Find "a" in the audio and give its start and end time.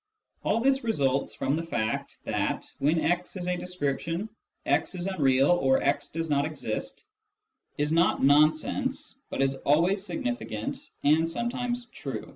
3.47-3.55